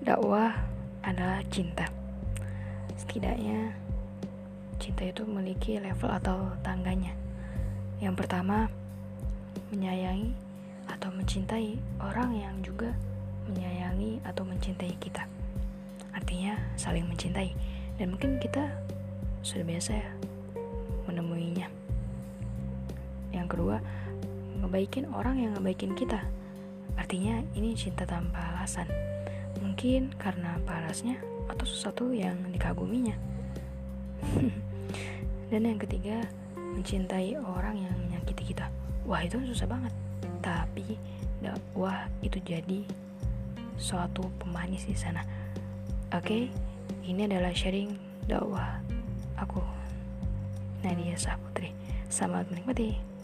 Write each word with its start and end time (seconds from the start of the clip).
dakwah 0.00 0.56
adalah 1.04 1.44
cinta. 1.52 1.88
Setidaknya 2.96 3.76
cinta 4.80 5.04
itu 5.04 5.28
memiliki 5.28 5.76
level 5.76 6.08
atau 6.08 6.56
tangganya. 6.64 7.12
Yang 8.00 8.24
pertama, 8.24 8.72
menyayangi 9.68 10.32
atau 10.88 11.12
mencintai 11.12 11.76
orang 12.00 12.32
yang 12.32 12.56
juga 12.64 12.96
menyayangi 13.50 14.24
atau 14.24 14.42
mencintai 14.48 14.96
kita. 14.96 15.28
Artinya 16.16 16.56
saling 16.80 17.04
mencintai. 17.04 17.52
Dan 18.00 18.16
mungkin 18.16 18.40
kita 18.40 18.72
sudah 19.44 19.64
biasa 19.68 20.00
ya 20.00 20.10
menemuinya. 21.04 21.68
Yang 23.36 23.46
kedua, 23.52 23.76
ngebaikin 24.64 25.12
orang 25.12 25.36
yang 25.44 25.52
ngebaikin 25.56 25.92
kita. 25.92 26.24
Artinya 26.96 27.44
ini 27.52 27.76
cinta 27.76 28.08
tanpa 28.08 28.56
alasan. 28.56 28.88
Mungkin 29.60 30.16
karena 30.16 30.56
parasnya 30.64 31.20
atau 31.46 31.64
sesuatu 31.68 32.10
yang 32.10 32.36
dikaguminya. 32.50 33.14
Dan 35.50 35.66
yang 35.66 35.78
ketiga, 35.80 36.24
mencintai 36.56 37.36
orang 37.36 37.76
yang 37.76 37.94
menyakiti 38.06 38.54
kita. 38.54 38.72
Wah, 39.04 39.20
itu 39.20 39.36
susah 39.50 39.68
banget. 39.68 39.92
Tapi 40.40 40.96
dakwah 41.40 42.08
itu 42.24 42.40
jadi 42.40 42.84
suatu 43.80 44.28
pemanis 44.40 44.84
di 44.88 44.96
sana. 44.96 45.24
Oke, 46.12 46.52
ini 47.04 47.24
adalah 47.26 47.52
sharing 47.52 47.96
dakwah 48.28 48.78
aku 49.40 49.60
Nadia 50.84 51.16
Saputri. 51.16 51.72
Selamat 52.08 52.48
menikmati. 52.52 53.19